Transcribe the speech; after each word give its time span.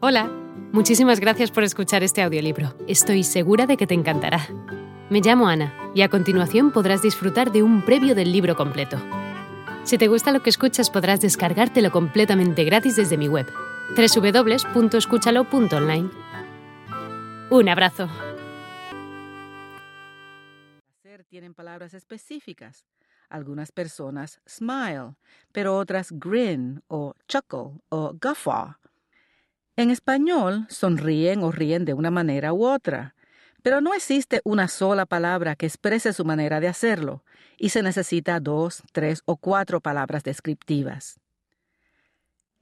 Hola, 0.00 0.28
muchísimas 0.72 1.18
gracias 1.18 1.50
por 1.50 1.64
escuchar 1.64 2.04
este 2.04 2.22
audiolibro. 2.22 2.72
Estoy 2.86 3.24
segura 3.24 3.66
de 3.66 3.76
que 3.76 3.88
te 3.88 3.94
encantará. 3.94 4.46
Me 5.10 5.20
llamo 5.20 5.48
Ana 5.48 5.74
y 5.92 6.02
a 6.02 6.08
continuación 6.08 6.70
podrás 6.70 7.02
disfrutar 7.02 7.50
de 7.50 7.64
un 7.64 7.84
previo 7.84 8.14
del 8.14 8.30
libro 8.30 8.54
completo. 8.54 8.96
Si 9.82 9.98
te 9.98 10.06
gusta 10.06 10.30
lo 10.30 10.40
que 10.40 10.50
escuchas 10.50 10.88
podrás 10.88 11.20
descargártelo 11.20 11.90
completamente 11.90 12.62
gratis 12.62 12.94
desde 12.94 13.16
mi 13.16 13.26
web, 13.26 13.52
www.escúchalo.online. 13.96 16.10
Un 17.50 17.68
abrazo. 17.68 18.08
Tienen 21.28 21.54
palabras 21.54 21.92
específicas. 21.92 22.86
Algunas 23.28 23.72
personas 23.72 24.40
smile, 24.48 25.16
pero 25.50 25.76
otras 25.76 26.12
grin 26.12 26.84
o 26.86 27.14
chuckle 27.26 27.80
o 27.90 28.14
guffaw 28.14 28.76
en 29.78 29.90
español, 29.92 30.66
sonríen 30.68 31.44
o 31.44 31.52
ríen 31.52 31.84
de 31.84 31.94
una 31.94 32.10
manera 32.10 32.52
u 32.52 32.66
otra, 32.66 33.14
pero 33.62 33.80
no 33.80 33.94
existe 33.94 34.40
una 34.42 34.66
sola 34.66 35.06
palabra 35.06 35.54
que 35.54 35.66
exprese 35.66 36.12
su 36.12 36.24
manera 36.24 36.58
de 36.58 36.66
hacerlo, 36.66 37.22
y 37.58 37.68
se 37.68 37.84
necesita 37.84 38.40
dos, 38.40 38.82
tres 38.90 39.22
o 39.24 39.36
cuatro 39.36 39.80
palabras 39.80 40.24
descriptivas. 40.24 41.20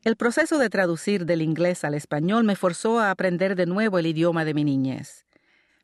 El 0.04 0.16
proceso 0.16 0.58
de 0.58 0.68
traducir 0.68 1.24
del 1.24 1.40
inglés 1.40 1.84
al 1.84 1.94
español 1.94 2.44
me 2.44 2.54
forzó 2.54 3.00
a 3.00 3.10
aprender 3.10 3.56
de 3.56 3.64
nuevo 3.64 3.98
el 3.98 4.04
idioma 4.04 4.44
de 4.44 4.52
mi 4.52 4.64
niñez. 4.64 5.24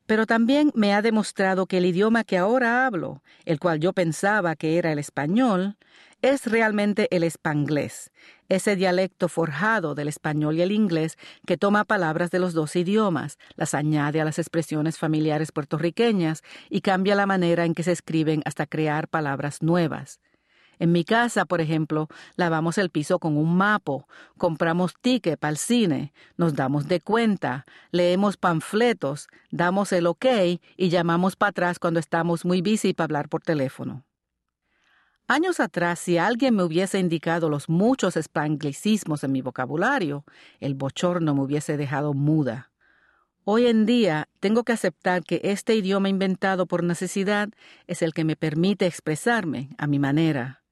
Pero 0.04 0.26
también 0.26 0.70
me 0.74 0.92
ha 0.92 1.00
demostrado 1.00 1.64
que 1.64 1.78
el 1.78 1.86
idioma 1.86 2.24
que 2.24 2.36
ahora 2.36 2.84
hablo, 2.84 3.22
el 3.46 3.58
cual 3.58 3.80
yo 3.80 3.94
pensaba 3.94 4.54
que 4.54 4.76
era 4.76 4.92
el 4.92 4.98
español, 4.98 5.78
es 6.20 6.46
realmente 6.46 7.08
el 7.10 7.24
espanglés, 7.24 8.12
ese 8.54 8.76
dialecto 8.76 9.28
forjado 9.28 9.94
del 9.94 10.08
español 10.08 10.56
y 10.56 10.62
el 10.62 10.72
inglés 10.72 11.16
que 11.46 11.56
toma 11.56 11.84
palabras 11.84 12.30
de 12.30 12.38
los 12.38 12.52
dos 12.52 12.76
idiomas, 12.76 13.38
las 13.56 13.72
añade 13.72 14.20
a 14.20 14.26
las 14.26 14.38
expresiones 14.38 14.98
familiares 14.98 15.52
puertorriqueñas 15.52 16.42
y 16.68 16.82
cambia 16.82 17.14
la 17.14 17.24
manera 17.24 17.64
en 17.64 17.74
que 17.74 17.82
se 17.82 17.92
escriben 17.92 18.42
hasta 18.44 18.66
crear 18.66 19.08
palabras 19.08 19.62
nuevas. 19.62 20.20
En 20.78 20.92
mi 20.92 21.04
casa, 21.04 21.46
por 21.46 21.62
ejemplo, 21.62 22.08
lavamos 22.36 22.76
el 22.76 22.90
piso 22.90 23.18
con 23.18 23.38
un 23.38 23.56
mapo, 23.56 24.06
compramos 24.36 24.94
ticket 25.00 25.38
para 25.38 25.52
el 25.52 25.56
cine, 25.56 26.12
nos 26.36 26.54
damos 26.54 26.88
de 26.88 27.00
cuenta, 27.00 27.64
leemos 27.90 28.36
panfletos, 28.36 29.28
damos 29.50 29.92
el 29.92 30.06
ok 30.06 30.26
y 30.76 30.88
llamamos 30.90 31.36
para 31.36 31.50
atrás 31.50 31.78
cuando 31.78 32.00
estamos 32.00 32.44
muy 32.44 32.60
busy 32.60 32.92
para 32.92 33.04
hablar 33.04 33.28
por 33.28 33.40
teléfono. 33.42 34.04
Años 35.28 35.60
atrás, 35.60 36.00
si 36.00 36.18
alguien 36.18 36.56
me 36.56 36.64
hubiese 36.64 36.98
indicado 36.98 37.48
los 37.48 37.68
muchos 37.68 38.16
espanglicismos 38.16 39.24
en 39.24 39.32
mi 39.32 39.40
vocabulario, 39.40 40.24
el 40.60 40.74
bochorno 40.74 41.34
me 41.34 41.42
hubiese 41.42 41.76
dejado 41.76 42.12
muda. 42.12 42.70
Hoy 43.44 43.66
en 43.66 43.86
día 43.86 44.28
tengo 44.40 44.62
que 44.62 44.72
aceptar 44.72 45.24
que 45.24 45.40
este 45.44 45.74
idioma 45.74 46.08
inventado 46.08 46.66
por 46.66 46.84
necesidad 46.84 47.48
es 47.86 48.02
el 48.02 48.12
que 48.12 48.24
me 48.24 48.36
permite 48.36 48.86
expresarme 48.86 49.70
a 49.78 49.86
mi 49.86 49.98
manera. 49.98 50.62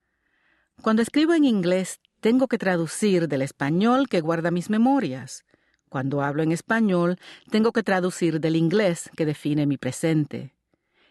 Cuando 0.82 1.02
escribo 1.02 1.32
en 1.34 1.44
inglés, 1.44 2.00
tengo 2.20 2.46
que 2.46 2.58
traducir 2.58 3.28
del 3.28 3.42
español 3.42 4.08
que 4.08 4.20
guarda 4.20 4.50
mis 4.50 4.68
memorias. 4.68 5.44
Cuando 5.88 6.22
hablo 6.22 6.42
en 6.42 6.52
español, 6.52 7.18
tengo 7.50 7.72
que 7.72 7.82
traducir 7.82 8.40
del 8.40 8.56
inglés 8.56 9.10
que 9.16 9.26
define 9.26 9.66
mi 9.66 9.76
presente 9.76 10.54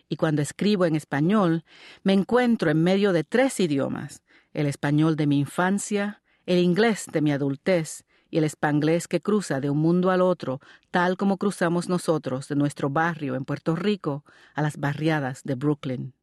y 0.09 0.17
cuando 0.17 0.41
escribo 0.41 0.85
en 0.85 0.95
español 0.95 1.63
me 2.03 2.13
encuentro 2.13 2.71
en 2.71 2.83
medio 2.83 3.13
de 3.13 3.23
tres 3.23 3.59
idiomas, 3.59 4.23
el 4.53 4.65
español 4.65 5.15
de 5.15 5.27
mi 5.27 5.39
infancia, 5.39 6.21
el 6.45 6.57
inglés 6.59 7.05
de 7.11 7.21
mi 7.21 7.31
adultez 7.31 8.03
y 8.31 8.39
el 8.39 8.43
espanglés 8.43 9.07
que 9.07 9.21
cruza 9.21 9.59
de 9.59 9.69
un 9.69 9.77
mundo 9.77 10.11
al 10.11 10.21
otro, 10.21 10.59
tal 10.91 11.15
como 11.15 11.37
cruzamos 11.37 11.89
nosotros 11.89 12.47
de 12.47 12.55
nuestro 12.55 12.89
barrio 12.89 13.35
en 13.35 13.45
Puerto 13.45 13.75
Rico 13.75 14.25
a 14.55 14.61
las 14.61 14.77
barriadas 14.77 15.43
de 15.43 15.55
Brooklyn. 15.55 16.13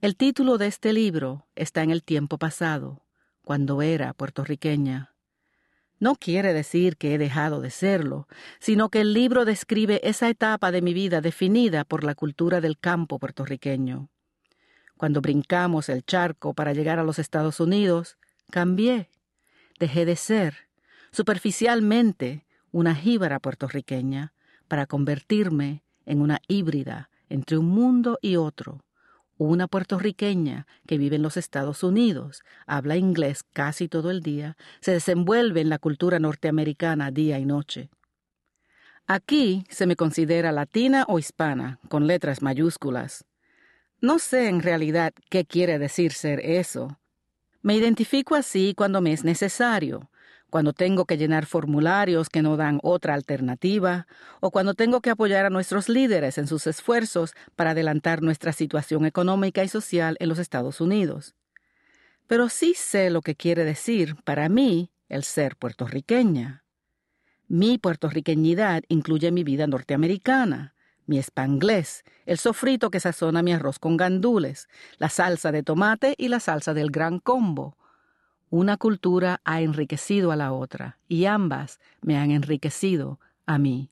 El 0.00 0.16
título 0.16 0.58
de 0.58 0.66
este 0.66 0.92
libro 0.92 1.46
está 1.54 1.82
en 1.82 1.90
el 1.90 2.02
tiempo 2.02 2.38
pasado, 2.38 3.04
cuando 3.42 3.82
era 3.82 4.12
puertorriqueña. 4.14 5.11
No 6.02 6.16
quiere 6.16 6.52
decir 6.52 6.96
que 6.96 7.14
he 7.14 7.18
dejado 7.18 7.60
de 7.60 7.70
serlo, 7.70 8.26
sino 8.58 8.88
que 8.88 9.02
el 9.02 9.12
libro 9.12 9.44
describe 9.44 10.00
esa 10.02 10.28
etapa 10.28 10.72
de 10.72 10.82
mi 10.82 10.94
vida 10.94 11.20
definida 11.20 11.84
por 11.84 12.02
la 12.02 12.16
cultura 12.16 12.60
del 12.60 12.76
campo 12.76 13.20
puertorriqueño. 13.20 14.10
Cuando 14.96 15.20
brincamos 15.20 15.88
el 15.88 16.04
charco 16.04 16.54
para 16.54 16.72
llegar 16.72 16.98
a 16.98 17.04
los 17.04 17.20
Estados 17.20 17.60
Unidos, 17.60 18.18
cambié. 18.50 19.10
Dejé 19.78 20.04
de 20.04 20.16
ser, 20.16 20.68
superficialmente, 21.12 22.46
una 22.72 22.96
jíbara 22.96 23.38
puertorriqueña 23.38 24.32
para 24.66 24.86
convertirme 24.86 25.84
en 26.04 26.20
una 26.20 26.40
híbrida 26.48 27.10
entre 27.28 27.58
un 27.58 27.66
mundo 27.66 28.18
y 28.20 28.34
otro, 28.34 28.84
una 29.42 29.66
puertorriqueña 29.66 30.66
que 30.86 30.98
vive 30.98 31.16
en 31.16 31.22
los 31.22 31.36
Estados 31.36 31.82
Unidos, 31.82 32.42
habla 32.66 32.96
inglés 32.96 33.42
casi 33.52 33.88
todo 33.88 34.10
el 34.10 34.20
día, 34.20 34.56
se 34.80 34.92
desenvuelve 34.92 35.60
en 35.60 35.68
la 35.68 35.78
cultura 35.78 36.18
norteamericana 36.18 37.10
día 37.10 37.38
y 37.38 37.44
noche. 37.44 37.90
Aquí 39.06 39.64
se 39.68 39.86
me 39.86 39.96
considera 39.96 40.52
latina 40.52 41.04
o 41.08 41.18
hispana, 41.18 41.80
con 41.88 42.06
letras 42.06 42.40
mayúsculas. 42.40 43.24
No 44.00 44.18
sé 44.18 44.48
en 44.48 44.62
realidad 44.62 45.12
qué 45.28 45.44
quiere 45.44 45.78
decir 45.78 46.12
ser 46.12 46.40
eso. 46.40 46.98
Me 47.62 47.76
identifico 47.76 48.34
así 48.34 48.74
cuando 48.76 49.00
me 49.00 49.12
es 49.12 49.24
necesario, 49.24 50.10
cuando 50.52 50.74
tengo 50.74 51.06
que 51.06 51.16
llenar 51.16 51.46
formularios 51.46 52.28
que 52.28 52.42
no 52.42 52.58
dan 52.58 52.78
otra 52.82 53.14
alternativa, 53.14 54.06
o 54.40 54.50
cuando 54.50 54.74
tengo 54.74 55.00
que 55.00 55.08
apoyar 55.08 55.46
a 55.46 55.50
nuestros 55.50 55.88
líderes 55.88 56.36
en 56.36 56.46
sus 56.46 56.66
esfuerzos 56.66 57.32
para 57.56 57.70
adelantar 57.70 58.20
nuestra 58.20 58.52
situación 58.52 59.06
económica 59.06 59.64
y 59.64 59.68
social 59.68 60.18
en 60.20 60.28
los 60.28 60.38
Estados 60.38 60.82
Unidos. 60.82 61.34
Pero 62.26 62.50
sí 62.50 62.74
sé 62.76 63.08
lo 63.08 63.22
que 63.22 63.34
quiere 63.34 63.64
decir 63.64 64.14
para 64.24 64.50
mí 64.50 64.90
el 65.08 65.24
ser 65.24 65.56
puertorriqueña. 65.56 66.64
Mi 67.48 67.78
puertorriqueñidad 67.78 68.82
incluye 68.88 69.32
mi 69.32 69.44
vida 69.44 69.66
norteamericana, 69.66 70.74
mi 71.06 71.16
espanglés, 71.18 72.04
el 72.26 72.36
sofrito 72.36 72.90
que 72.90 73.00
sazona 73.00 73.42
mi 73.42 73.54
arroz 73.54 73.78
con 73.78 73.96
gandules, 73.96 74.68
la 74.98 75.08
salsa 75.08 75.50
de 75.50 75.62
tomate 75.62 76.14
y 76.18 76.28
la 76.28 76.40
salsa 76.40 76.74
del 76.74 76.90
gran 76.90 77.20
combo, 77.20 77.78
una 78.52 78.76
cultura 78.76 79.40
ha 79.44 79.62
enriquecido 79.62 80.30
a 80.30 80.36
la 80.36 80.52
otra 80.52 80.98
y 81.08 81.24
ambas 81.24 81.80
me 82.02 82.18
han 82.18 82.30
enriquecido 82.30 83.18
a 83.46 83.56
mí. 83.56 83.90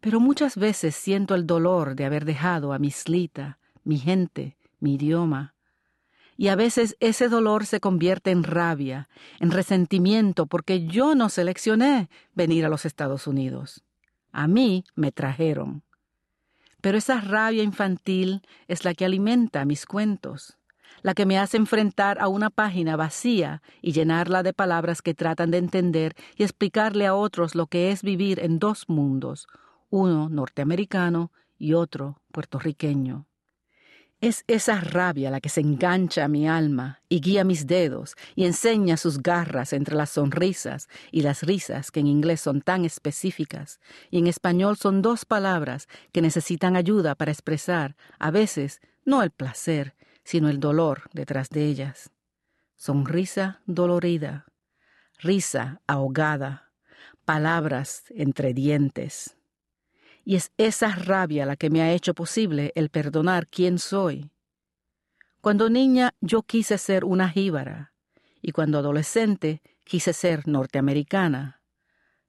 Pero 0.00 0.18
muchas 0.18 0.56
veces 0.56 0.96
siento 0.96 1.36
el 1.36 1.46
dolor 1.46 1.94
de 1.94 2.04
haber 2.06 2.24
dejado 2.24 2.72
a 2.72 2.80
mi 2.80 2.90
slita, 2.90 3.60
mi 3.84 3.98
gente, 3.98 4.56
mi 4.80 4.94
idioma. 4.94 5.54
Y 6.36 6.48
a 6.48 6.56
veces 6.56 6.96
ese 6.98 7.28
dolor 7.28 7.66
se 7.66 7.78
convierte 7.78 8.32
en 8.32 8.42
rabia, 8.42 9.08
en 9.38 9.52
resentimiento, 9.52 10.46
porque 10.46 10.84
yo 10.84 11.14
no 11.14 11.28
seleccioné 11.28 12.10
venir 12.34 12.66
a 12.66 12.68
los 12.68 12.84
Estados 12.84 13.28
Unidos. 13.28 13.84
A 14.32 14.48
mí 14.48 14.84
me 14.96 15.12
trajeron. 15.12 15.84
Pero 16.80 16.98
esa 16.98 17.20
rabia 17.20 17.62
infantil 17.62 18.42
es 18.66 18.84
la 18.84 18.92
que 18.92 19.04
alimenta 19.04 19.64
mis 19.64 19.86
cuentos 19.86 20.58
la 21.06 21.14
que 21.14 21.24
me 21.24 21.38
hace 21.38 21.56
enfrentar 21.56 22.18
a 22.20 22.26
una 22.26 22.50
página 22.50 22.96
vacía 22.96 23.62
y 23.80 23.92
llenarla 23.92 24.42
de 24.42 24.52
palabras 24.52 25.02
que 25.02 25.14
tratan 25.14 25.52
de 25.52 25.58
entender 25.58 26.16
y 26.36 26.42
explicarle 26.42 27.06
a 27.06 27.14
otros 27.14 27.54
lo 27.54 27.68
que 27.68 27.92
es 27.92 28.02
vivir 28.02 28.40
en 28.40 28.58
dos 28.58 28.88
mundos, 28.88 29.46
uno 29.88 30.28
norteamericano 30.28 31.30
y 31.60 31.74
otro 31.74 32.20
puertorriqueño. 32.32 33.28
Es 34.20 34.42
esa 34.48 34.80
rabia 34.80 35.30
la 35.30 35.40
que 35.40 35.48
se 35.48 35.60
engancha 35.60 36.24
a 36.24 36.28
mi 36.28 36.48
alma 36.48 37.02
y 37.08 37.20
guía 37.20 37.44
mis 37.44 37.68
dedos 37.68 38.16
y 38.34 38.44
enseña 38.44 38.96
sus 38.96 39.22
garras 39.22 39.72
entre 39.72 39.94
las 39.94 40.10
sonrisas 40.10 40.88
y 41.12 41.20
las 41.20 41.44
risas 41.44 41.92
que 41.92 42.00
en 42.00 42.08
inglés 42.08 42.40
son 42.40 42.62
tan 42.62 42.84
específicas 42.84 43.78
y 44.10 44.18
en 44.18 44.26
español 44.26 44.76
son 44.76 45.02
dos 45.02 45.24
palabras 45.24 45.86
que 46.10 46.20
necesitan 46.20 46.74
ayuda 46.74 47.14
para 47.14 47.30
expresar, 47.30 47.94
a 48.18 48.32
veces, 48.32 48.80
no 49.04 49.22
el 49.22 49.30
placer, 49.30 49.94
sino 50.26 50.48
el 50.48 50.58
dolor 50.58 51.02
detrás 51.12 51.50
de 51.50 51.66
ellas. 51.66 52.10
Sonrisa 52.74 53.62
dolorida, 53.64 54.44
risa 55.20 55.80
ahogada, 55.86 56.72
palabras 57.24 58.02
entre 58.10 58.52
dientes. 58.52 59.36
Y 60.24 60.34
es 60.34 60.50
esa 60.58 60.96
rabia 60.96 61.46
la 61.46 61.54
que 61.54 61.70
me 61.70 61.80
ha 61.80 61.92
hecho 61.92 62.12
posible 62.12 62.72
el 62.74 62.90
perdonar 62.90 63.46
quién 63.46 63.78
soy. 63.78 64.32
Cuando 65.40 65.70
niña 65.70 66.12
yo 66.20 66.42
quise 66.42 66.76
ser 66.76 67.04
una 67.04 67.28
jíbara, 67.28 67.92
y 68.42 68.50
cuando 68.50 68.80
adolescente 68.80 69.62
quise 69.84 70.12
ser 70.12 70.48
norteamericana. 70.48 71.62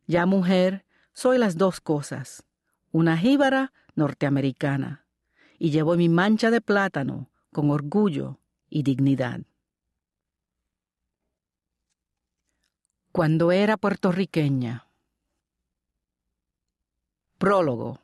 Ya 0.05 0.27
mujer, 0.27 0.85
soy 1.13 1.39
las 1.39 1.57
dos 1.57 1.81
cosas, 1.81 2.43
una 2.91 3.17
jíbara 3.17 3.73
norteamericana, 3.95 5.07
y 5.57 5.71
llevo 5.71 5.95
mi 5.95 6.09
mancha 6.09 6.51
de 6.51 6.61
plátano 6.61 7.31
con 7.51 7.69
orgullo 7.69 8.39
y 8.69 8.83
dignidad. 8.83 9.41
Cuando 13.11 13.51
era 13.51 13.77
puertorriqueña. 13.77 14.87
Prólogo. 17.37 17.99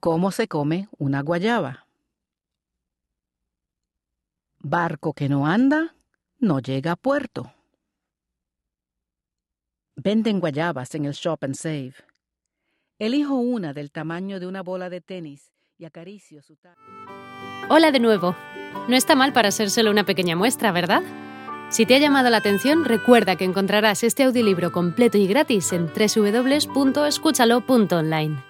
¿Cómo 0.00 0.30
se 0.30 0.48
come 0.48 0.88
una 0.98 1.20
guayaba? 1.22 1.86
Barco 4.58 5.12
que 5.12 5.28
no 5.28 5.46
anda, 5.46 5.94
no 6.38 6.60
llega 6.60 6.92
a 6.92 6.96
puerto. 6.96 7.52
Venden 9.94 10.40
guayabas 10.40 10.94
en 10.94 11.06
el 11.06 11.12
Shop 11.12 11.38
and 11.42 11.54
Save. 11.54 11.94
Elijo 12.98 13.34
una 13.34 13.72
del 13.72 13.90
tamaño 13.90 14.40
de 14.40 14.46
una 14.46 14.62
bola 14.62 14.90
de 14.90 15.00
tenis 15.00 15.52
y 15.78 15.84
acaricio 15.84 16.42
su 16.42 16.56
Hola 17.68 17.90
de 17.90 18.00
nuevo. 18.00 18.36
No 18.88 18.96
está 18.96 19.14
mal 19.16 19.32
para 19.32 19.50
ser 19.50 19.70
solo 19.70 19.90
una 19.90 20.04
pequeña 20.04 20.36
muestra, 20.36 20.70
¿verdad? 20.70 21.02
Si 21.68 21.84
te 21.84 21.96
ha 21.96 21.98
llamado 21.98 22.30
la 22.30 22.36
atención, 22.36 22.84
recuerda 22.84 23.34
que 23.34 23.44
encontrarás 23.44 24.04
este 24.04 24.22
audiolibro 24.22 24.70
completo 24.70 25.18
y 25.18 25.26
gratis 25.26 25.72
en 25.72 25.88
www.escúchalo.online. 25.88 28.45